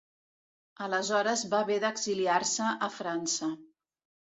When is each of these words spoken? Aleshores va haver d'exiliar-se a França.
Aleshores 0.85 1.43
va 1.51 1.59
haver 1.67 1.77
d'exiliar-se 1.85 2.73
a 2.89 2.91
França. 2.99 3.53